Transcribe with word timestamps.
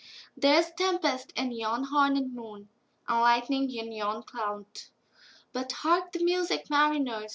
There's 0.35 0.71
tempest 0.71 1.31
in 1.35 1.51
yon 1.51 1.85
hornèd 1.93 2.33
moon, 2.33 2.69
And 3.07 3.19
lightning 3.21 3.69
in 3.71 3.91
yon 3.91 4.23
cloud:But 4.23 5.71
hark 5.73 6.11
the 6.11 6.23
music, 6.23 6.71
mariners! 6.71 7.29